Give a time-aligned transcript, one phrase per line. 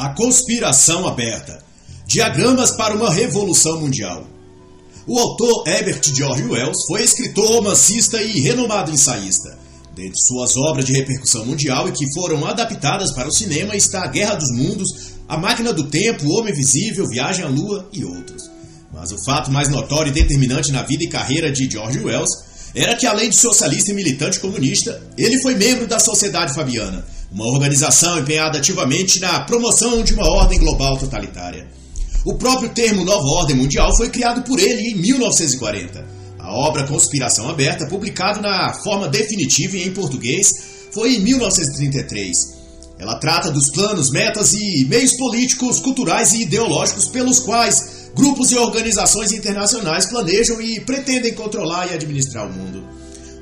[0.00, 1.62] A Conspiração Aberta
[2.06, 4.26] Diagramas para uma Revolução Mundial.
[5.06, 9.58] O autor Herbert George Wells foi escritor, romancista e renomado ensaísta.
[9.94, 14.06] Dentre suas obras de repercussão mundial e que foram adaptadas para o cinema está A
[14.06, 14.88] Guerra dos Mundos,
[15.28, 18.50] A Máquina do Tempo, O Homem Visível, Viagem à Lua e outros.
[18.94, 22.30] Mas o fato mais notório e determinante na vida e carreira de George Wells
[22.74, 27.46] era que, além de socialista e militante comunista, ele foi membro da Sociedade Fabiana, uma
[27.46, 31.68] organização empenhada ativamente na promoção de uma ordem global totalitária.
[32.24, 36.04] O próprio termo Nova Ordem Mundial foi criado por ele em 1940.
[36.38, 42.60] A obra Conspiração Aberta, publicada na forma definitiva e em português, foi em 1933.
[42.98, 48.56] Ela trata dos planos, metas e meios políticos, culturais e ideológicos pelos quais grupos e
[48.56, 52.84] organizações internacionais planejam e pretendem controlar e administrar o mundo.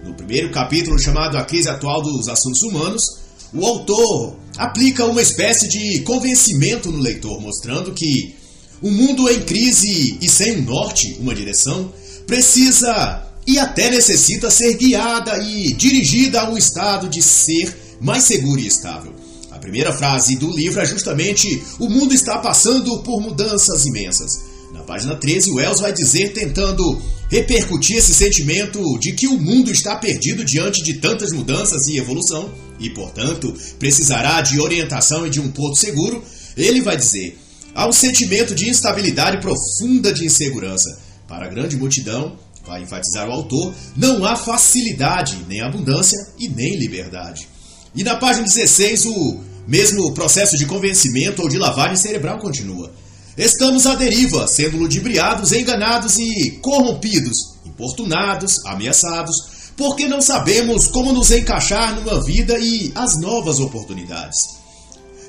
[0.05, 5.69] No primeiro capítulo, chamado A Crise Atual dos Assuntos Humanos, o autor aplica uma espécie
[5.69, 8.35] de convencimento no leitor, mostrando que
[8.83, 11.93] o mundo em crise e sem um norte, uma direção,
[12.27, 18.61] precisa e até necessita ser guiada e dirigida a um estado de ser mais seguro
[18.61, 19.13] e estável.
[19.51, 24.41] A primeira frase do livro é justamente: O mundo está passando por mudanças imensas.
[24.73, 29.97] Na página 13, Wells vai dizer, tentando repercutir esse sentimento de que o mundo está
[29.97, 35.51] perdido diante de tantas mudanças e evolução, e, portanto, precisará de orientação e de um
[35.51, 36.23] porto seguro,
[36.57, 37.39] ele vai dizer:
[37.75, 41.01] há um sentimento de instabilidade profunda de insegurança.
[41.27, 46.77] Para a grande multidão, vai enfatizar o autor, não há facilidade, nem abundância e nem
[46.77, 47.48] liberdade.
[47.95, 52.92] E na página 16, o mesmo processo de convencimento ou de lavagem cerebral continua.
[53.37, 61.31] Estamos à deriva, sendo ludibriados, enganados e corrompidos, importunados, ameaçados, porque não sabemos como nos
[61.31, 64.59] encaixar numa vida e as novas oportunidades.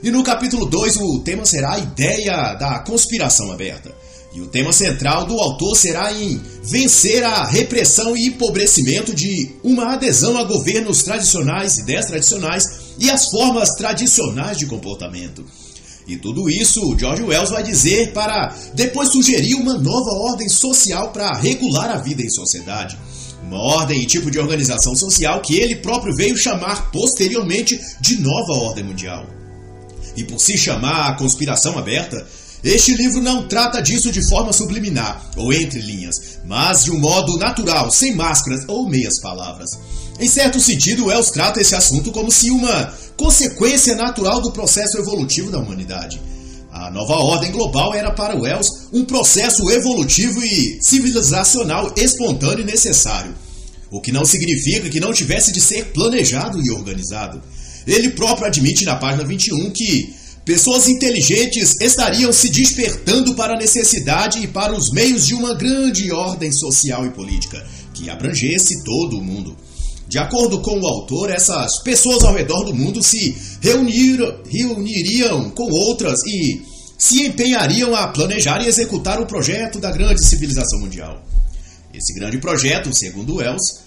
[0.01, 3.95] E no capítulo 2 o tema será a ideia da conspiração aberta.
[4.33, 9.93] E o tema central do autor será em vencer a repressão e empobrecimento de uma
[9.93, 12.65] adesão a governos tradicionais, ideias tradicionais
[12.97, 15.45] e as formas tradicionais de comportamento.
[16.07, 21.37] E tudo isso George Wells vai dizer para depois sugerir uma nova ordem social para
[21.37, 22.97] regular a vida em sociedade
[23.49, 28.53] uma ordem e tipo de organização social que ele próprio veio chamar posteriormente de Nova
[28.53, 29.25] Ordem Mundial.
[30.15, 32.27] E por se chamar a conspiração aberta,
[32.63, 37.37] este livro não trata disso de forma subliminar ou entre linhas, mas de um modo
[37.37, 39.79] natural, sem máscaras ou meias palavras.
[40.19, 45.49] Em certo sentido, Wells trata esse assunto como se uma consequência natural do processo evolutivo
[45.49, 46.21] da humanidade.
[46.79, 53.35] A nova ordem global era para Wells um processo evolutivo e civilizacional espontâneo e necessário,
[53.91, 57.43] o que não significa que não tivesse de ser planejado e organizado.
[57.85, 60.13] Ele próprio admite na página 21 que
[60.45, 66.13] pessoas inteligentes estariam se despertando para a necessidade e para os meios de uma grande
[66.13, 67.61] ordem social e política
[67.93, 69.53] que abrangesse todo o mundo.
[70.07, 74.17] De acordo com o autor, essas pessoas ao redor do mundo se reunir,
[74.49, 76.68] reuniriam com outras e
[76.99, 81.23] se empenhariam a planejar e executar o projeto da grande civilização mundial.
[81.93, 83.79] Esse grande projeto, segundo Wells,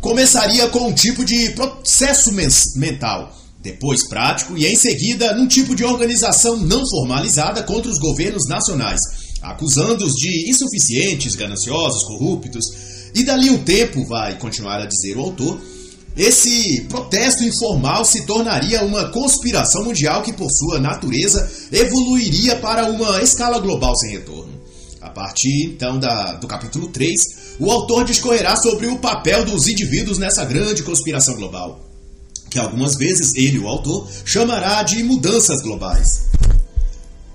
[0.00, 2.32] começaria com um tipo de processo
[2.74, 3.32] mental,
[3.62, 9.00] depois prático e em seguida num tipo de organização não formalizada contra os governos nacionais,
[9.40, 12.66] acusando-os de insuficientes, gananciosos, corruptos
[13.14, 15.60] e dali um tempo, vai continuar a dizer o autor,
[16.16, 23.22] esse protesto informal se tornaria uma conspiração mundial que, por sua natureza, evoluiria para uma
[23.22, 24.54] escala global sem retorno.
[25.02, 27.20] A partir então da, do capítulo 3,
[27.60, 31.80] o autor discorrerá sobre o papel dos indivíduos nessa grande conspiração global,
[32.48, 36.22] que algumas vezes ele, o autor, chamará de mudanças globais.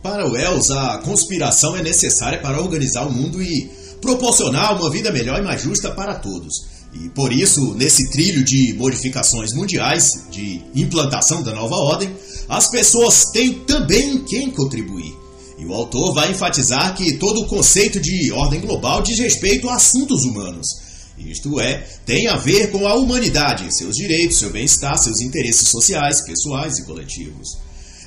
[0.01, 3.69] Para Wells, a conspiração é necessária para organizar o mundo e
[4.01, 6.80] proporcionar uma vida melhor e mais justa para todos.
[6.93, 12.14] E por isso, nesse trilho de modificações mundiais, de implantação da nova ordem,
[12.49, 15.16] as pessoas têm também quem contribuir.
[15.58, 19.76] E o autor vai enfatizar que todo o conceito de ordem global diz respeito a
[19.76, 20.82] assuntos humanos.
[21.17, 26.22] Isto é, tem a ver com a humanidade, seus direitos, seu bem-estar, seus interesses sociais,
[26.22, 27.58] pessoais e coletivos.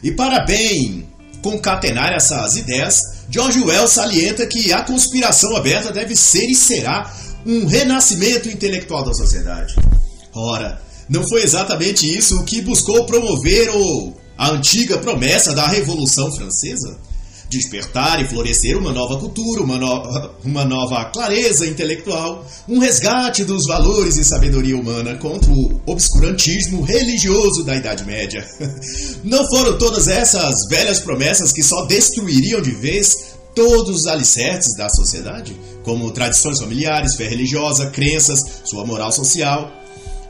[0.03, 1.07] E para bem
[1.41, 7.15] concatenar essas ideias, George Wells salienta que a conspiração aberta deve ser e será
[7.47, 9.75] um renascimento intelectual da sociedade.
[10.35, 16.33] Ora, não foi exatamente isso o que buscou promover o, a antiga promessa da Revolução
[16.33, 16.99] Francesa?
[17.49, 20.31] despertar e florescer uma nova cultura, uma, no...
[20.45, 27.63] uma nova clareza intelectual, um resgate dos valores e sabedoria humana contra o obscurantismo religioso
[27.65, 28.47] da Idade Média.
[29.23, 34.89] Não foram todas essas velhas promessas que só destruiriam de vez todos os alicerces da
[34.89, 39.71] sociedade, como tradições familiares, fé religiosa, crenças, sua moral social?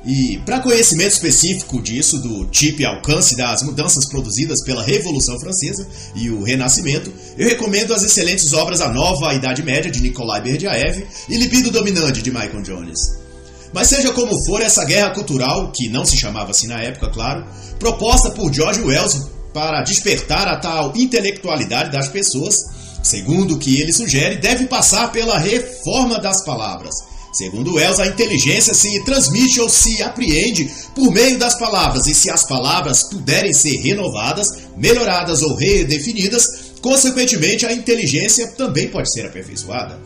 [0.06, 5.88] E para conhecimento específico disso, do tipo e alcance das mudanças produzidas pela Revolução Francesa
[6.15, 11.06] e o Renascimento, eu recomendo as excelentes obras A Nova Idade Média de Nikolai Berdyaev
[11.26, 13.25] e Libido Dominante de Michael Jones.
[13.73, 17.47] Mas seja como for, essa guerra cultural, que não se chamava assim na época, claro,
[17.79, 22.67] proposta por George Wells para despertar a tal intelectualidade das pessoas,
[23.05, 28.73] segundo o que ele sugere, deve passar pela reforma das palavras Segundo Wells, a inteligência
[28.73, 33.77] se transmite ou se apreende por meio das palavras, e se as palavras puderem ser
[33.79, 40.00] renovadas, melhoradas ou redefinidas, consequentemente a inteligência também pode ser aperfeiçoada.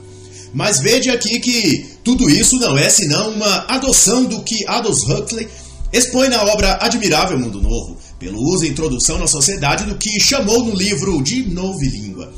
[0.55, 5.47] Mas veja aqui que tudo isso não é senão uma adoção do que Aldous Huxley
[5.93, 10.65] expõe na obra Admirável Mundo Novo, pelo uso e introdução na sociedade do que chamou
[10.65, 12.33] no livro de Novilíngua.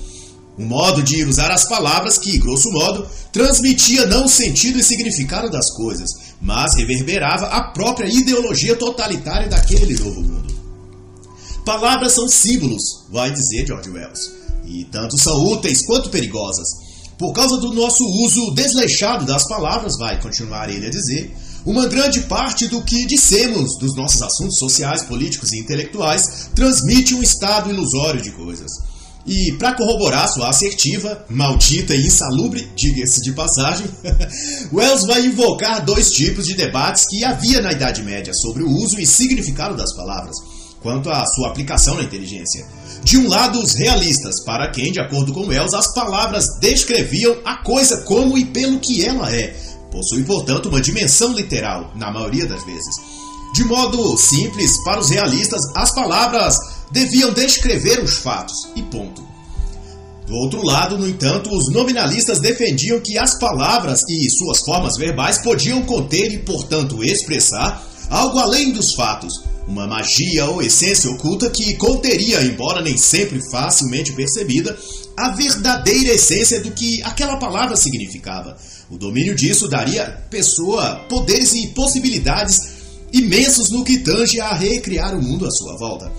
[0.61, 5.49] Um modo de usar as palavras que, grosso modo, transmitia não o sentido e significado
[5.49, 10.55] das coisas, mas reverberava a própria ideologia totalitária daquele novo mundo.
[11.65, 14.33] Palavras são símbolos, vai dizer George Wells,
[14.67, 16.69] e tanto são úteis quanto perigosas.
[17.17, 21.35] Por causa do nosso uso desleixado das palavras, vai continuar ele a dizer,
[21.65, 27.23] uma grande parte do que dissemos dos nossos assuntos sociais, políticos e intelectuais transmite um
[27.23, 28.90] estado ilusório de coisas.
[29.27, 33.87] E para corroborar sua assertiva, maldita e insalubre, diga-se de passagem,
[34.73, 38.99] Wells vai invocar dois tipos de debates que havia na Idade Média sobre o uso
[38.99, 40.37] e significado das palavras,
[40.81, 42.67] quanto à sua aplicação na inteligência.
[43.05, 47.57] De um lado, os realistas, para quem, de acordo com Wells, as palavras descreviam a
[47.57, 49.55] coisa como e pelo que ela é,
[49.91, 52.95] possui, portanto, uma dimensão literal, na maioria das vezes.
[53.55, 56.59] De modo simples, para os realistas, as palavras
[56.91, 59.31] deviam descrever os fatos e ponto.
[60.27, 65.39] Do outro lado, no entanto, os nominalistas defendiam que as palavras e suas formas verbais
[65.39, 71.75] podiam conter e, portanto, expressar algo além dos fatos, uma magia ou essência oculta que
[71.75, 74.79] conteria, embora nem sempre facilmente percebida,
[75.17, 78.57] a verdadeira essência do que aquela palavra significava.
[78.89, 82.79] O domínio disso daria à pessoa poderes e possibilidades
[83.13, 86.11] imensos no que tange a recriar o mundo à sua volta.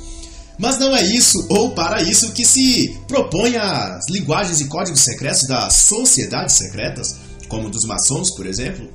[0.61, 5.47] Mas não é isso ou para isso que se propõe as linguagens e códigos secretos
[5.47, 7.15] das sociedades secretas,
[7.47, 8.87] como dos maçons, por exemplo.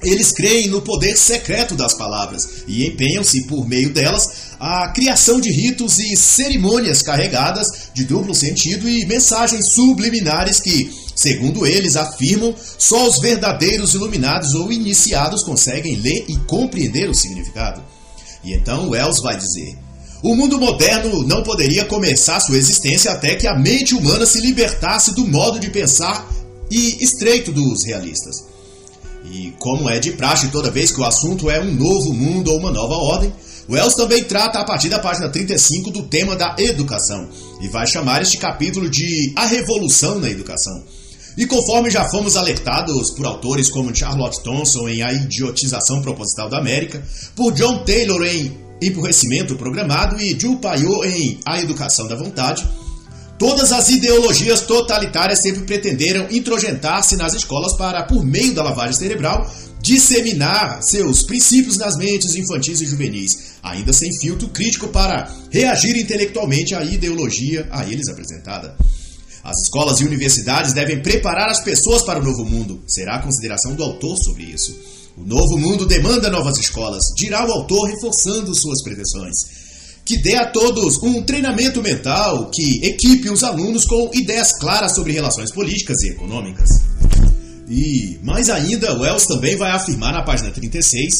[0.00, 5.50] Eles creem no poder secreto das palavras e empenham-se, por meio delas, a criação de
[5.50, 13.08] ritos e cerimônias carregadas de duplo sentido e mensagens subliminares que, segundo eles afirmam, só
[13.08, 17.82] os verdadeiros iluminados ou iniciados conseguem ler e compreender o significado.
[18.44, 19.76] E então Wells vai dizer:
[20.22, 25.14] o mundo moderno não poderia começar sua existência até que a mente humana se libertasse
[25.14, 26.30] do modo de pensar
[26.70, 28.44] e estreito dos realistas.
[29.24, 32.58] E como é de praxe toda vez que o assunto é um novo mundo ou
[32.58, 33.32] uma nova ordem,
[33.68, 37.28] Wells também trata a partir da página 35 do tema da educação
[37.60, 40.82] e vai chamar este capítulo de A Revolução na Educação.
[41.36, 46.58] E conforme já fomos alertados por autores como Charlotte Thompson em A Idiotização Proposital da
[46.58, 47.02] América,
[47.34, 52.68] por John Taylor em Emburrecimento Programado e Ju Paiô em A Educação da Vontade,
[53.38, 59.48] todas as ideologias totalitárias sempre pretenderam introjetar-se nas escolas para, por meio da lavagem cerebral,
[59.80, 66.74] disseminar seus princípios nas mentes infantis e juvenis, ainda sem filtro crítico para reagir intelectualmente
[66.74, 68.76] à ideologia a eles apresentada.
[69.44, 73.74] As escolas e universidades devem preparar as pessoas para o novo mundo, será a consideração
[73.74, 75.01] do autor sobre isso.
[75.16, 79.62] O novo mundo demanda novas escolas, dirá o autor reforçando suas pretensões.
[80.04, 85.12] Que dê a todos um treinamento mental que equipe os alunos com ideias claras sobre
[85.12, 86.80] relações políticas e econômicas.
[87.68, 91.14] E, mais ainda, Wells também vai afirmar na página 36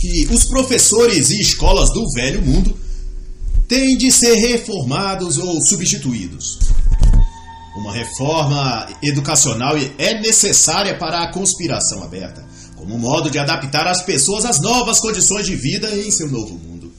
[0.00, 2.76] que os professores e escolas do velho mundo
[3.68, 6.58] têm de ser reformados ou substituídos.
[7.76, 12.53] Uma reforma educacional é necessária para a conspiração aberta
[12.84, 16.92] como modo de adaptar as pessoas às novas condições de vida em seu novo mundo.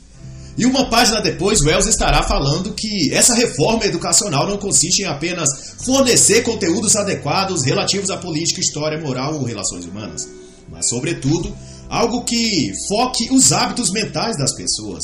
[0.57, 5.75] E uma página depois, Wells estará falando que essa reforma educacional não consiste em apenas
[5.85, 10.27] fornecer conteúdos adequados relativos à política, história, moral ou relações humanas,
[10.67, 11.55] mas, sobretudo,
[11.87, 15.03] algo que foque os hábitos mentais das pessoas.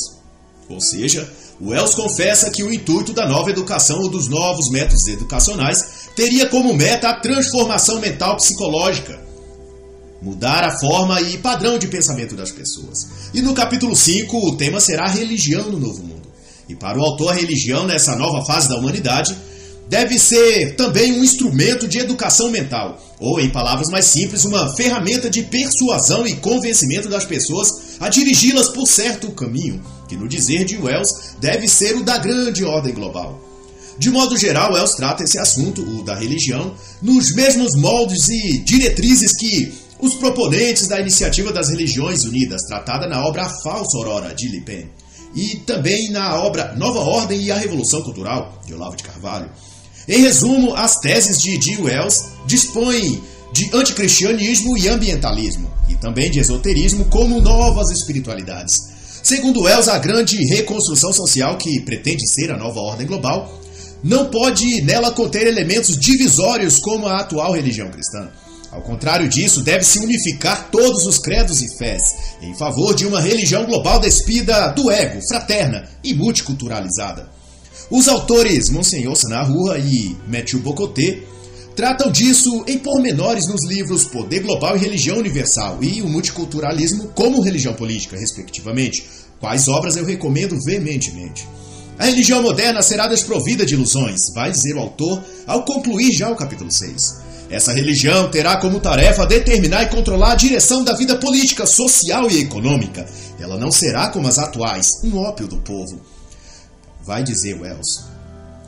[0.68, 6.08] Ou seja, Wells confessa que o intuito da nova educação ou dos novos métodos educacionais
[6.16, 9.21] teria como meta a transformação mental psicológica,
[10.22, 13.08] mudar a forma e padrão de pensamento das pessoas.
[13.34, 16.22] E no capítulo 5, o tema será religião no novo mundo.
[16.68, 19.36] E para o autor, a religião nessa nova fase da humanidade
[19.88, 25.28] deve ser também um instrumento de educação mental, ou, em palavras mais simples, uma ferramenta
[25.28, 30.78] de persuasão e convencimento das pessoas a dirigi-las por certo caminho, que, no dizer de
[30.78, 33.40] Wells, deve ser o da grande ordem global.
[33.98, 39.36] De modo geral, Wells trata esse assunto, o da religião, nos mesmos moldes e diretrizes
[39.36, 44.48] que os proponentes da iniciativa das religiões unidas, tratada na obra A Falsa Aurora, de
[44.48, 44.90] Le Pen,
[45.32, 49.48] e também na obra Nova Ordem e a Revolução Cultural, de Olavo de Carvalho.
[50.08, 51.80] Em resumo, as teses de D.
[51.80, 58.90] Wells dispõem de anticristianismo e ambientalismo, e também de esoterismo como novas espiritualidades.
[59.22, 63.48] Segundo Wells, a grande reconstrução social que pretende ser a nova ordem global
[64.02, 68.28] não pode nela conter elementos divisórios como a atual religião cristã.
[68.72, 73.66] Ao contrário disso, deve-se unificar todos os credos e fés em favor de uma religião
[73.66, 77.28] global despida do ego, fraterna e multiculturalizada.
[77.90, 81.20] Os autores Monsenhor Sanarrua e Mathieu Bocoté
[81.76, 87.42] tratam disso em pormenores nos livros Poder Global e Religião Universal e o Multiculturalismo como
[87.42, 89.06] Religião Política, respectivamente,
[89.38, 91.46] quais obras eu recomendo veementemente.
[91.98, 96.36] A religião moderna será desprovida de ilusões, vai dizer o autor ao concluir já o
[96.36, 97.21] capítulo 6.
[97.52, 102.40] Essa religião terá como tarefa determinar e controlar a direção da vida política, social e
[102.40, 103.06] econômica.
[103.38, 106.00] Ela não será como as atuais, um ópio do povo
[107.04, 108.04] vai dizer Wells.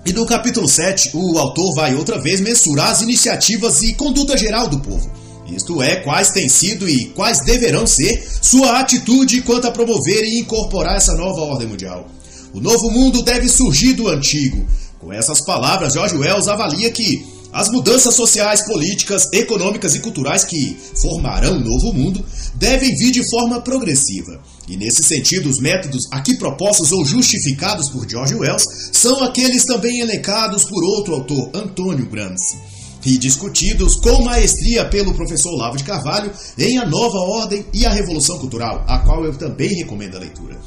[0.04, 4.68] E no capítulo 7, o autor vai outra vez mensurar as iniciativas e conduta geral
[4.68, 5.10] do povo.
[5.46, 10.40] Isto é, quais têm sido e quais deverão ser sua atitude quanto a promover e
[10.40, 12.06] incorporar essa nova ordem mundial.
[12.52, 14.66] O novo mundo deve surgir do antigo.
[14.98, 20.76] Com essas palavras, George Wells avalia que as mudanças sociais, políticas, econômicas e culturais que
[21.00, 22.24] formarão o novo mundo
[22.56, 24.42] devem vir de forma progressiva.
[24.68, 30.00] E nesse sentido, os métodos aqui propostos ou justificados por George Wells são aqueles também
[30.00, 32.58] elencados por outro autor, Antônio Gramsci,
[33.06, 37.92] e discutidos com maestria pelo professor Lavo de Carvalho em A Nova Ordem e a
[37.92, 40.58] Revolução Cultural, a qual eu também recomendo a leitura.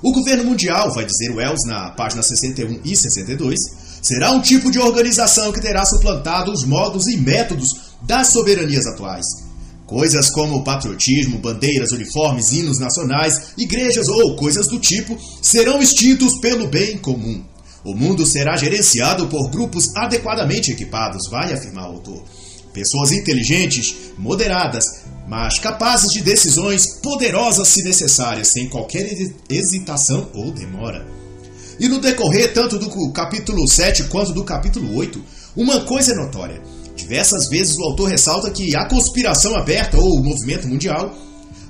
[0.00, 3.58] O governo mundial, vai dizer Wells na página 61 e 62,
[4.02, 9.26] será um tipo de organização que terá suplantado os modos e métodos das soberanias atuais.
[9.86, 16.68] Coisas como patriotismo, bandeiras, uniformes, hinos nacionais, igrejas ou coisas do tipo serão extintos pelo
[16.68, 17.42] bem comum.
[17.82, 22.22] O mundo será gerenciado por grupos adequadamente equipados, vai afirmar o autor.
[22.72, 29.08] Pessoas inteligentes, moderadas, mas capazes de decisões poderosas se necessárias, sem qualquer
[29.48, 31.19] hesitação ou demora.
[31.80, 35.18] E no decorrer tanto do capítulo 7 quanto do capítulo 8,
[35.56, 36.60] uma coisa é notória.
[36.94, 41.10] Diversas vezes o autor ressalta que a conspiração aberta ou o movimento mundial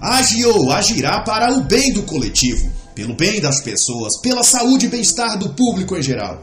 [0.01, 4.89] age ou agirá para o bem do coletivo, pelo bem das pessoas, pela saúde e
[4.89, 6.43] bem-estar do público em geral.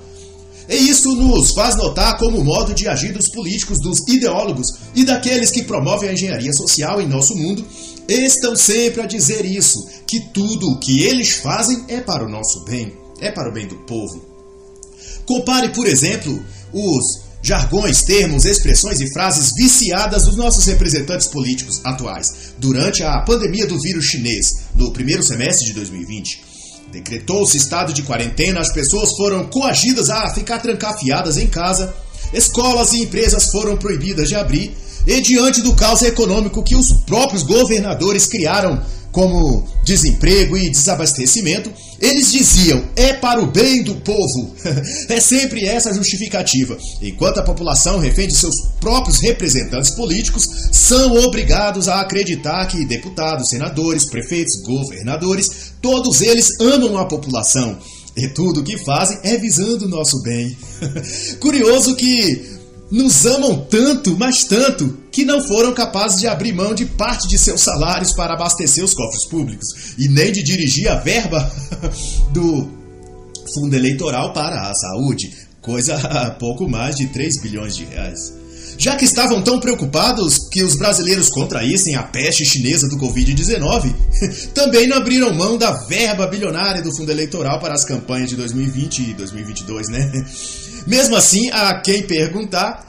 [0.69, 5.03] E isso nos faz notar como o modo de agir dos políticos, dos ideólogos e
[5.03, 7.65] daqueles que promovem a engenharia social em nosso mundo
[8.07, 12.63] estão sempre a dizer isso, que tudo o que eles fazem é para o nosso
[12.63, 14.24] bem é para o bem do povo.
[15.25, 16.43] Compare, por exemplo,
[16.74, 23.65] os jargões, termos, expressões e frases viciadas dos nossos representantes políticos atuais durante a pandemia
[23.67, 26.43] do vírus chinês no primeiro semestre de 2020.
[26.91, 31.93] Decretou-se estado de quarentena, as pessoas foram coagidas a ficar trancafiadas em casa,
[32.33, 37.43] escolas e empresas foram proibidas de abrir, e diante do caos econômico que os próprios
[37.43, 38.81] governadores criaram
[39.12, 44.56] como desemprego e desabastecimento, eles diziam: é para o bem do povo.
[45.10, 46.77] é sempre essa a justificativa.
[47.01, 53.50] Enquanto a população refém de seus próprios representantes políticos, são obrigados a acreditar que deputados,
[53.50, 57.77] senadores, prefeitos, governadores, todos eles amam a população.
[58.16, 60.58] E tudo o que fazem é visando o nosso bem.
[61.39, 62.58] Curioso que
[62.89, 67.39] nos amam tanto, mas tanto, que não foram capazes de abrir mão de parte de
[67.39, 71.51] seus salários para abastecer os cofres públicos e nem de dirigir a verba
[72.31, 72.69] do
[73.51, 78.31] fundo eleitoral para a saúde, coisa a pouco mais de 3 bilhões de reais.
[78.77, 83.91] Já que estavam tão preocupados que os brasileiros contraíssem a peste chinesa do Covid-19,
[84.53, 89.00] também não abriram mão da verba bilionária do fundo eleitoral para as campanhas de 2020
[89.00, 90.12] e 2022, né?
[90.86, 92.86] Mesmo assim, a quem perguntar,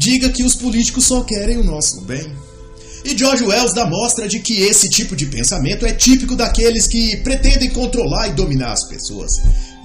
[0.00, 2.34] diga que os políticos só querem o nosso bem.
[3.04, 7.18] E George Wells dá mostra de que esse tipo de pensamento é típico daqueles que
[7.18, 9.30] pretendem controlar e dominar as pessoas.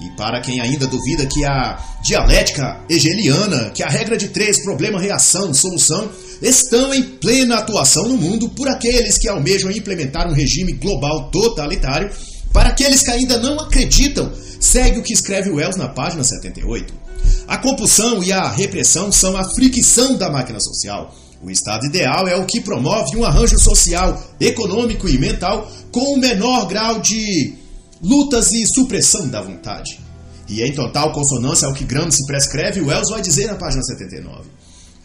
[0.00, 4.98] E para quem ainda duvida que a dialética hegeliana, que a regra de três, problema,
[4.98, 10.72] reação, solução, estão em plena atuação no mundo por aqueles que almejam implementar um regime
[10.72, 12.10] global totalitário,
[12.54, 17.05] para aqueles que ainda não acreditam, segue o que escreve Wells na página 78.
[17.46, 21.14] A compulsão e a repressão são a fricção da máquina social.
[21.42, 26.18] O estado ideal é o que promove um arranjo social, econômico e mental com o
[26.18, 27.54] menor grau de
[28.02, 30.00] lutas e supressão da vontade.
[30.48, 34.48] E em total consonância ao que Gramsci prescreve, Wells vai dizer na página 79.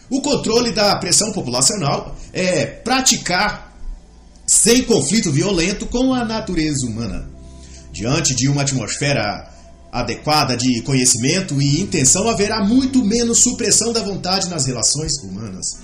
[0.08, 3.72] O controle da pressão populacional é praticar
[4.46, 7.28] sem conflito violento com a natureza humana.
[7.90, 9.51] Diante de uma atmosfera
[9.92, 15.76] adequada de conhecimento e intenção, haverá muito menos supressão da vontade nas relações humanas.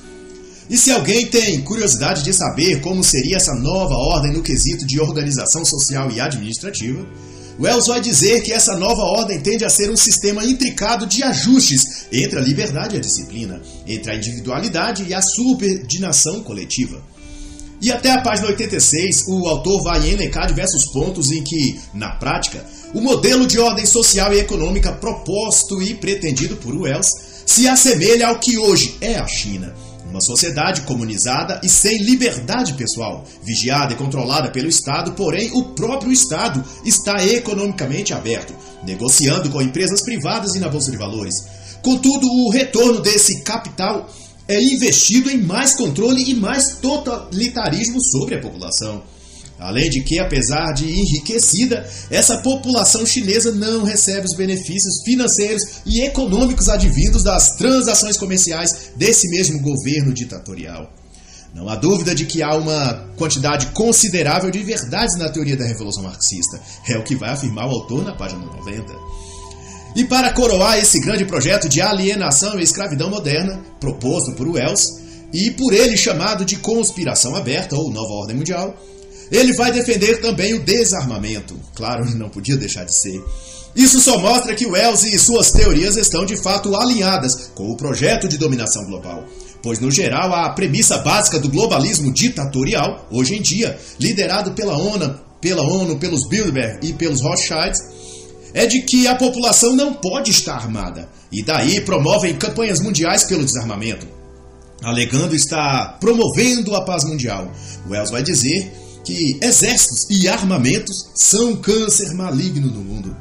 [0.70, 4.98] E se alguém tem curiosidade de saber como seria essa nova ordem no quesito de
[4.98, 7.06] organização social e administrativa,
[7.60, 12.06] Wells vai dizer que essa nova ordem tende a ser um sistema intricado de ajustes
[12.12, 17.02] entre a liberdade e a disciplina, entre a individualidade e a subordinação coletiva.
[17.80, 22.64] E até a página 86, o autor vai elencar diversos pontos em que, na prática,
[22.92, 28.40] o modelo de ordem social e econômica proposto e pretendido por Wells se assemelha ao
[28.40, 29.74] que hoje é a China
[30.08, 36.12] uma sociedade comunizada e sem liberdade pessoal, vigiada e controlada pelo Estado, porém o próprio
[36.12, 41.46] Estado está economicamente aberto, negociando com empresas privadas e na Bolsa de Valores.
[41.82, 44.08] Contudo, o retorno desse capital
[44.48, 49.02] é investido em mais controle e mais totalitarismo sobre a população.
[49.58, 56.00] Além de que, apesar de enriquecida, essa população chinesa não recebe os benefícios financeiros e
[56.00, 60.92] econômicos advindos das transações comerciais desse mesmo governo ditatorial.
[61.52, 66.04] Não há dúvida de que há uma quantidade considerável de verdades na teoria da Revolução
[66.04, 66.60] Marxista.
[66.88, 69.27] É o que vai afirmar o autor na página 90.
[69.96, 75.50] E para coroar esse grande projeto de alienação e escravidão moderna, proposto por Wells, e
[75.50, 78.74] por ele chamado de conspiração aberta ou nova ordem mundial,
[79.30, 81.58] ele vai defender também o desarmamento.
[81.74, 83.22] Claro, não podia deixar de ser.
[83.76, 88.26] Isso só mostra que Wells e suas teorias estão de fato alinhadas com o projeto
[88.26, 89.24] de dominação global.
[89.62, 95.20] Pois, no geral, a premissa básica do globalismo ditatorial, hoje em dia, liderado pela ONU,
[95.40, 97.80] pela ONU, pelos Bilderberg e pelos Rothschilds,
[98.58, 103.44] é de que a população não pode estar armada, e daí promovem campanhas mundiais pelo
[103.44, 104.04] desarmamento,
[104.82, 107.52] alegando estar promovendo a paz mundial.
[107.88, 108.72] Wells vai dizer
[109.04, 113.16] que exércitos e armamentos são câncer maligno no mundo.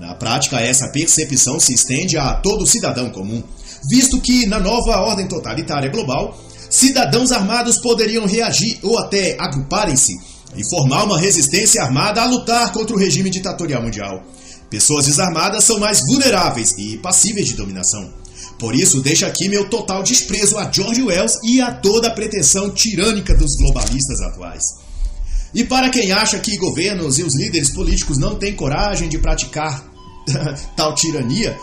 [0.00, 3.42] Na prática, essa percepção se estende a todo cidadão comum,
[3.90, 6.34] visto que na nova ordem totalitária global,
[6.70, 10.18] cidadãos armados poderiam reagir ou até agruparem-se
[10.56, 14.24] e formar uma resistência armada a lutar contra o regime ditatorial mundial.
[14.70, 18.12] Pessoas desarmadas são mais vulneráveis e passíveis de dominação.
[18.58, 22.70] Por isso, deixo aqui meu total desprezo a George Wells e a toda a pretensão
[22.70, 24.62] tirânica dos globalistas atuais.
[25.54, 29.82] E para quem acha que governos e os líderes políticos não têm coragem de praticar
[30.76, 31.56] tal tirania,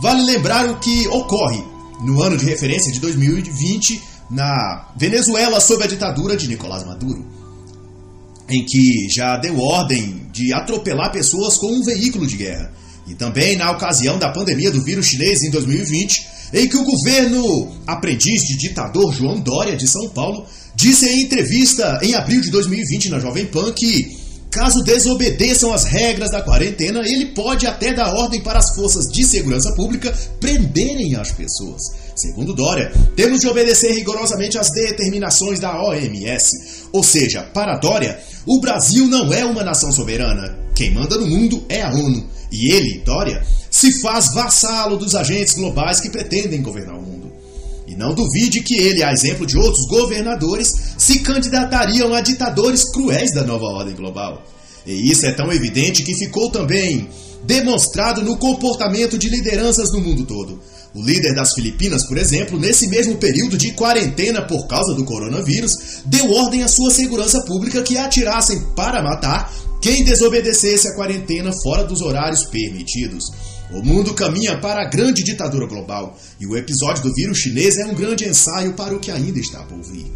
[0.00, 1.62] vale lembrar o que ocorre
[2.00, 7.26] no ano de referência de 2020 na Venezuela sob a ditadura de Nicolás Maduro,
[8.48, 12.70] em que já deu ordem de atropelar pessoas com um veículo de guerra.
[13.06, 17.72] E também na ocasião da pandemia do vírus chinês em 2020, em que o governo
[17.86, 20.44] aprendiz de ditador João Dória de São Paulo
[20.74, 24.14] disse em entrevista em abril de 2020 na Jovem Pan que,
[24.50, 29.24] caso desobedeçam as regras da quarentena, ele pode até dar ordem para as forças de
[29.24, 31.82] segurança pública prenderem as pessoas.
[32.14, 36.86] Segundo Dória, temos de obedecer rigorosamente às determinações da OMS.
[36.92, 40.56] Ou seja, para Dória, o Brasil não é uma nação soberana.
[40.74, 42.24] Quem manda no mundo é a ONU.
[42.52, 47.32] E ele, Dória, se faz vassalo dos agentes globais que pretendem governar o mundo.
[47.86, 53.32] E não duvide que ele, a exemplo de outros governadores, se candidatariam a ditadores cruéis
[53.32, 54.42] da nova ordem global.
[54.86, 57.08] E isso é tão evidente que ficou também
[57.44, 60.60] demonstrado no comportamento de lideranças no mundo todo.
[60.96, 66.00] O líder das Filipinas, por exemplo, nesse mesmo período de quarentena por causa do coronavírus,
[66.06, 71.84] deu ordem à sua segurança pública que atirassem para matar quem desobedecesse a quarentena fora
[71.84, 73.26] dos horários permitidos.
[73.70, 77.84] O mundo caminha para a grande ditadura global e o episódio do vírus chinês é
[77.84, 80.10] um grande ensaio para o que ainda está por vir.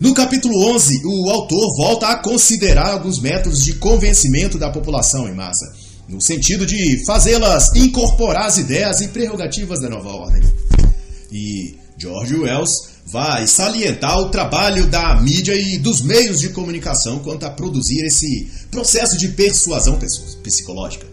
[0.00, 5.34] No capítulo 11, o autor volta a considerar alguns métodos de convencimento da população em
[5.34, 5.64] massa,
[6.08, 10.42] no sentido de fazê-las incorporar as ideias e prerrogativas da nova ordem.
[11.32, 17.46] E George Wells vai salientar o trabalho da mídia e dos meios de comunicação quanto
[17.46, 19.98] a produzir esse processo de persuasão
[20.42, 21.06] psicológica.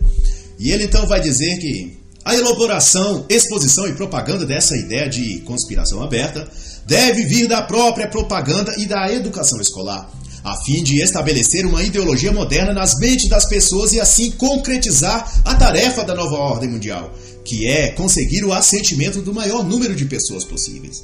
[0.59, 6.01] E ele então vai dizer que a elaboração, exposição e propaganda dessa ideia de conspiração
[6.01, 6.49] aberta
[6.85, 10.09] deve vir da própria propaganda e da educação escolar,
[10.43, 15.55] a fim de estabelecer uma ideologia moderna nas mentes das pessoas e assim concretizar a
[15.55, 17.13] tarefa da nova ordem mundial,
[17.45, 21.03] que é conseguir o assentimento do maior número de pessoas possíveis.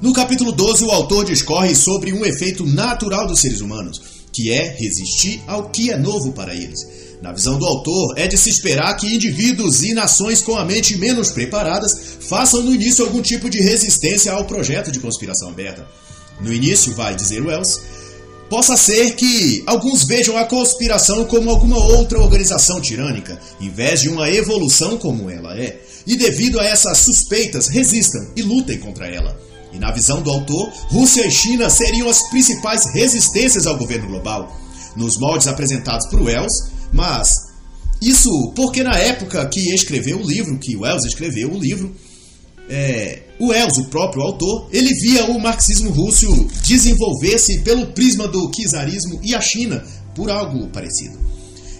[0.00, 4.00] No capítulo 12, o autor discorre sobre um efeito natural dos seres humanos,
[4.32, 6.86] que é resistir ao que é novo para eles.
[7.20, 10.96] Na visão do autor, é de se esperar que indivíduos e nações com a mente
[10.96, 15.84] menos preparadas façam no início algum tipo de resistência ao projeto de conspiração aberta.
[16.40, 17.80] No início, vai dizer Wells,
[18.48, 24.08] possa ser que alguns vejam a conspiração como alguma outra organização tirânica, em vez de
[24.08, 29.38] uma evolução como ela é, e devido a essas suspeitas resistam e lutem contra ela.
[29.72, 34.56] E na visão do autor, Rússia e China seriam as principais resistências ao governo global,
[34.96, 37.48] nos moldes apresentados por Wells, mas
[38.00, 41.94] isso porque na época que escreveu o livro, que Wells escreveu o livro,
[42.68, 46.26] é, o Wells, o próprio autor, ele via o marxismo russo
[46.64, 51.18] desenvolver-se pelo prisma do czarismo e a China por algo parecido.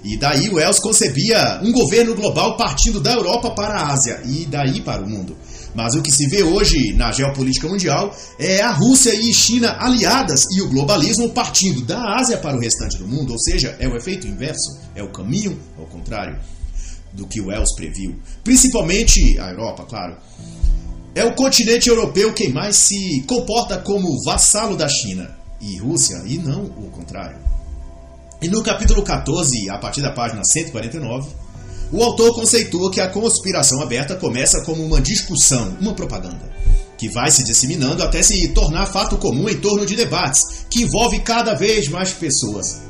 [0.05, 4.81] E daí Wells concebia um governo global partindo da Europa para a Ásia e daí
[4.81, 5.37] para o mundo.
[5.75, 10.45] Mas o que se vê hoje na geopolítica mundial é a Rússia e China aliadas
[10.57, 13.97] e o globalismo partindo da Ásia para o restante do mundo, ou seja, é o
[13.97, 16.39] efeito inverso, é o caminho ao contrário
[17.13, 18.17] do que Wells previu.
[18.43, 20.17] Principalmente a Europa, claro.
[21.19, 25.29] É o continente europeu quem mais se comporta como vassalo da China
[25.61, 27.37] e Rússia, e não o contrário.
[28.41, 31.29] E no capítulo 14, a partir da página 149,
[31.91, 36.53] o autor conceitua que a conspiração aberta começa como uma discussão, uma propaganda,
[36.97, 41.19] que vai se disseminando até se tornar fato comum em torno de debates, que envolve
[41.19, 42.81] cada vez mais pessoas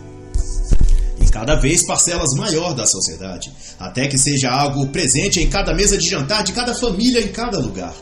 [1.18, 5.96] e cada vez parcelas maior da sociedade, até que seja algo presente em cada mesa
[5.96, 7.94] de jantar de cada família em cada lugar.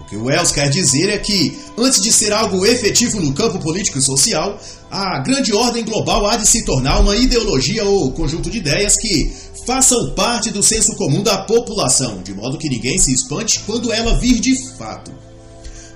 [0.00, 3.98] O que Wells quer dizer é que, antes de ser algo efetivo no campo político
[3.98, 4.58] e social,
[4.90, 9.30] a grande ordem global há de se tornar uma ideologia ou conjunto de ideias que
[9.66, 14.18] façam parte do senso comum da população, de modo que ninguém se espante quando ela
[14.18, 15.12] vir de fato.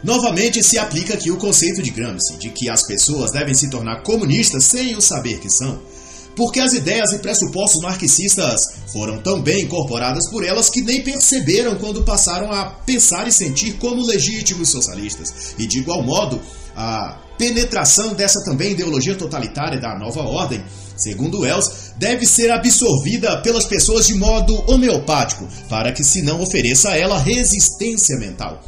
[0.02, 4.02] Novamente se aplica aqui o conceito de Gramsci, de que as pessoas devem se tornar
[4.02, 5.80] comunistas sem o saber que são,
[6.36, 11.76] porque as ideias e pressupostos marxistas foram tão bem incorporadas por elas que nem perceberam
[11.76, 15.54] quando passaram a pensar e sentir como legítimos socialistas.
[15.58, 16.40] E de igual modo,
[16.76, 20.62] a penetração dessa também ideologia totalitária da nova ordem
[20.96, 26.90] segundo Wells, deve ser absorvida pelas pessoas de modo homeopático, para que se não ofereça
[26.90, 28.62] a ela resistência mental.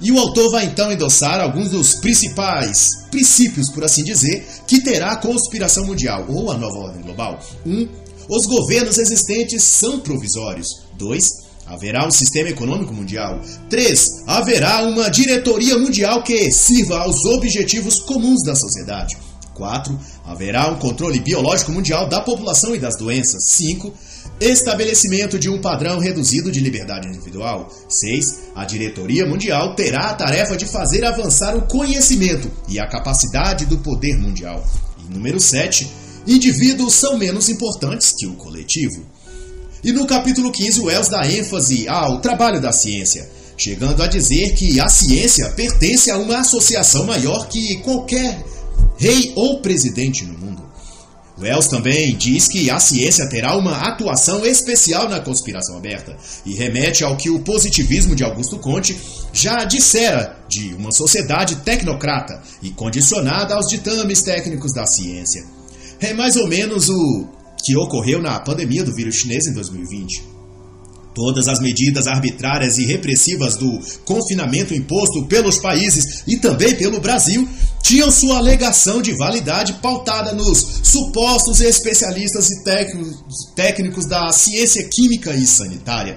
[0.00, 5.12] E o autor vai então endossar alguns dos principais princípios, por assim dizer, que terá
[5.12, 7.40] a conspiração mundial ou a nova ordem global.
[7.66, 7.70] 1.
[7.70, 7.88] Um,
[8.28, 10.82] os governos existentes são provisórios.
[10.98, 11.48] 2.
[11.66, 13.40] Haverá um sistema econômico mundial.
[13.68, 14.24] 3.
[14.26, 19.16] Haverá uma diretoria mundial que sirva aos objetivos comuns da sociedade.
[19.54, 19.98] 4.
[20.24, 23.44] Haverá um controle biológico mundial da população e das doenças.
[23.48, 23.92] 5.
[24.40, 27.72] Estabelecimento de um padrão reduzido de liberdade individual.
[27.88, 28.50] 6.
[28.54, 33.78] A diretoria mundial terá a tarefa de fazer avançar o conhecimento e a capacidade do
[33.78, 34.64] poder mundial.
[35.00, 35.90] E número 7.
[36.24, 39.04] Indivíduos são menos importantes que o coletivo.
[39.82, 44.78] E no capítulo 15, Wells dá ênfase ao trabalho da ciência, chegando a dizer que
[44.78, 48.44] a ciência pertence a uma associação maior que qualquer
[48.98, 50.62] rei ou presidente no mundo.
[51.40, 57.04] Wells também diz que a ciência terá uma atuação especial na conspiração aberta e remete
[57.04, 58.98] ao que o positivismo de Augusto Conte
[59.32, 65.44] já dissera de uma sociedade tecnocrata e condicionada aos ditames técnicos da ciência.
[66.00, 67.28] É mais ou menos o
[67.64, 70.37] que ocorreu na pandemia do vírus chinês em 2020.
[71.18, 77.48] Todas as medidas arbitrárias e repressivas do confinamento imposto pelos países e também pelo Brasil
[77.82, 82.62] tinham sua alegação de validade pautada nos supostos especialistas e
[83.56, 86.16] técnicos da ciência química e sanitária.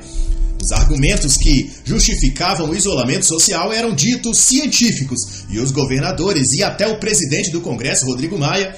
[0.61, 6.85] Os argumentos que justificavam o isolamento social eram ditos científicos e os governadores e até
[6.85, 8.77] o presidente do Congresso, Rodrigo Maia,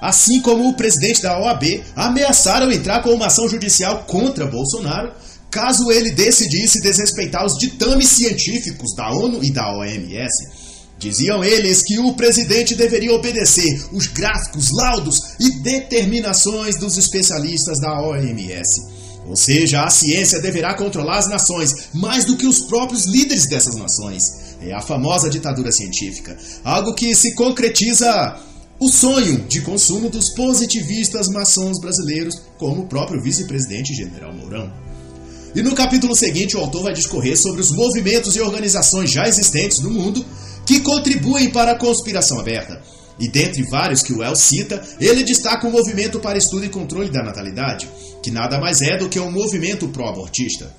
[0.00, 5.12] assim como o presidente da OAB, ameaçaram entrar com uma ação judicial contra Bolsonaro
[5.50, 10.48] caso ele decidisse desrespeitar os ditames científicos da ONU e da OMS.
[10.98, 18.00] Diziam eles que o presidente deveria obedecer os gráficos, laudos e determinações dos especialistas da
[18.02, 19.00] OMS.
[19.26, 23.76] Ou seja, a ciência deverá controlar as nações mais do que os próprios líderes dessas
[23.76, 24.56] nações.
[24.60, 28.38] É a famosa ditadura científica, algo que se concretiza
[28.78, 34.89] o sonho de consumo dos positivistas maçons brasileiros, como o próprio vice-presidente general Mourão.
[35.54, 39.80] E no capítulo seguinte, o autor vai discorrer sobre os movimentos e organizações já existentes
[39.80, 40.24] no mundo
[40.64, 42.80] que contribuem para a conspiração aberta.
[43.18, 47.10] E dentre vários que o El cita, ele destaca o movimento para estudo e controle
[47.10, 47.88] da natalidade,
[48.22, 50.72] que nada mais é do que um movimento pró-abortista.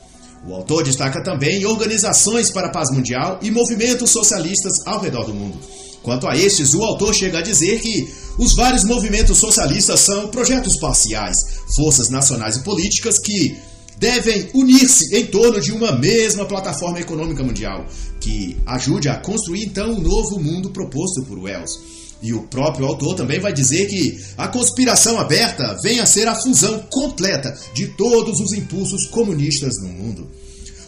[0.47, 5.34] O autor destaca também organizações para a paz mundial e movimentos socialistas ao redor do
[5.34, 5.60] mundo.
[6.01, 10.77] Quanto a estes, o autor chega a dizer que os vários movimentos socialistas são projetos
[10.77, 13.55] parciais, forças nacionais e políticas que
[14.01, 17.85] devem unir-se em torno de uma mesma plataforma econômica mundial,
[18.19, 21.79] que ajude a construir então o novo mundo proposto por Wells.
[22.19, 26.33] E o próprio autor também vai dizer que a conspiração aberta vem a ser a
[26.33, 30.27] fusão completa de todos os impulsos comunistas no mundo.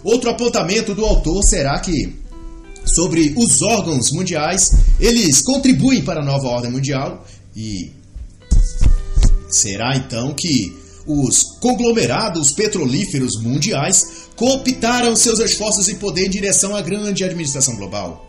[0.04, 2.16] Outro apontamento do autor será que
[2.84, 7.24] sobre os órgãos mundiais, eles contribuem para a nova ordem mundial
[7.56, 7.92] e
[9.48, 16.82] será então que os conglomerados petrolíferos mundiais cooptaram seus esforços e poder em direção à
[16.82, 18.26] grande administração global.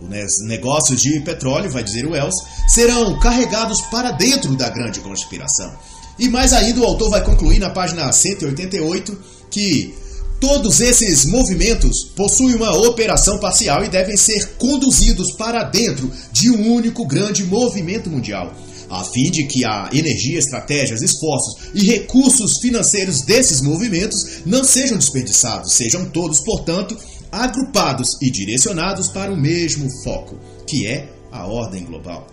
[0.00, 2.36] Os negócios de petróleo, vai dizer o Wells,
[2.68, 5.72] serão carregados para dentro da grande conspiração.
[6.18, 9.18] E mais ainda, o autor vai concluir na página 188
[9.50, 9.94] que
[10.42, 16.74] Todos esses movimentos possuem uma operação parcial e devem ser conduzidos para dentro de um
[16.74, 18.52] único grande movimento mundial,
[18.90, 24.98] a fim de que a energia, estratégias, esforços e recursos financeiros desses movimentos não sejam
[24.98, 26.98] desperdiçados, sejam todos, portanto,
[27.30, 32.31] agrupados e direcionados para o mesmo foco, que é a ordem global.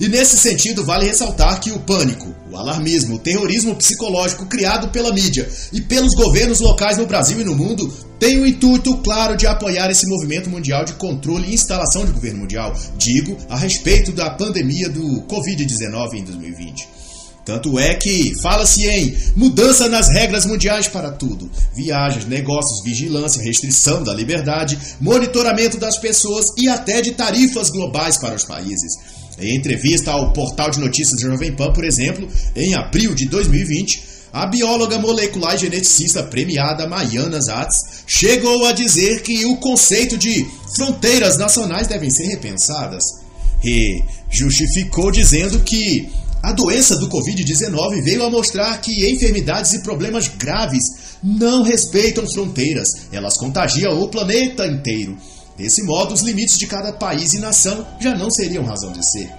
[0.00, 5.12] E nesse sentido, vale ressaltar que o pânico, o alarmismo, o terrorismo psicológico criado pela
[5.12, 9.46] mídia e pelos governos locais no Brasil e no mundo tem o intuito claro de
[9.46, 14.30] apoiar esse movimento mundial de controle e instalação de governo mundial, digo, a respeito da
[14.30, 16.88] pandemia do Covid-19 em 2020.
[17.44, 24.02] Tanto é que fala-se em mudança nas regras mundiais para tudo: viagens, negócios, vigilância, restrição
[24.02, 28.94] da liberdade, monitoramento das pessoas e até de tarifas globais para os países.
[29.38, 34.46] Em entrevista ao portal de notícias Jovem Pan, por exemplo, em abril de 2020, a
[34.46, 41.36] bióloga molecular e geneticista premiada Maiana Zatz chegou a dizer que o conceito de fronteiras
[41.36, 43.04] nacionais devem ser repensadas.
[43.64, 46.08] E justificou dizendo que
[46.42, 50.82] a doença do Covid-19 veio a mostrar que enfermidades e problemas graves
[51.22, 55.16] não respeitam fronteiras, elas contagiam o planeta inteiro.
[55.56, 59.30] Desse modo, os limites de cada país e nação já não seriam razão de ser.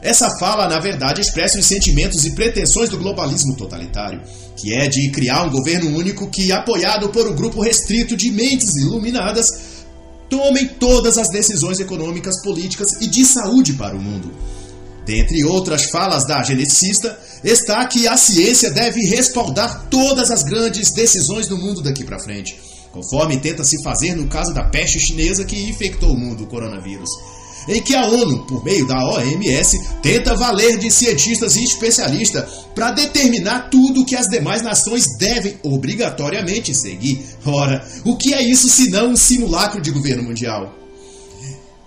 [0.00, 4.20] Essa fala, na verdade, expressa os sentimentos e pretensões do globalismo totalitário,
[4.56, 8.74] que é de criar um governo único que, apoiado por um grupo restrito de mentes
[8.76, 9.84] iluminadas,
[10.28, 14.32] tomem todas as decisões econômicas, políticas e de saúde para o mundo.
[15.04, 21.46] Dentre outras falas da geneticista, está que a ciência deve respaldar todas as grandes decisões
[21.46, 25.68] do mundo daqui para frente conforme tenta se fazer no caso da peste chinesa que
[25.68, 27.10] infectou o mundo, o coronavírus.
[27.68, 32.90] Em que a ONU, por meio da OMS, tenta valer de cientistas e especialistas para
[32.90, 37.24] determinar tudo que as demais nações devem obrigatoriamente seguir.
[37.46, 40.74] Ora, o que é isso senão um simulacro de governo mundial?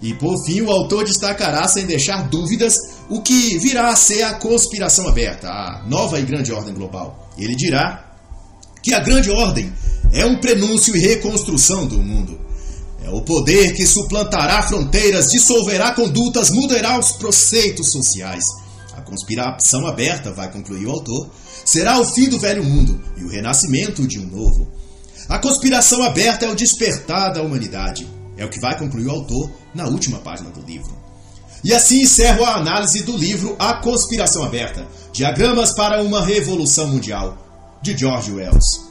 [0.01, 2.77] E por fim, o autor destacará, sem deixar dúvidas,
[3.09, 7.29] o que virá a ser a conspiração aberta, a nova e grande ordem global.
[7.37, 8.04] Ele dirá
[8.85, 9.73] que a grande ordem
[10.13, 12.39] é um prenúncio e reconstrução do mundo.
[13.03, 18.45] É o poder que suplantará fronteiras, dissolverá condutas, mudará os preceitos sociais.
[18.95, 21.31] A conspiração aberta, vai concluir o autor,
[21.65, 24.67] será o fim do velho mundo e o renascimento de um novo.
[25.27, 28.07] A conspiração aberta é o despertar da humanidade.
[28.37, 30.95] É o que vai concluir o autor na última página do livro.
[31.63, 37.44] E assim encerro a análise do livro A Conspiração Aberta Diagramas para uma Revolução Mundial,
[37.85, 38.81] de George Wells.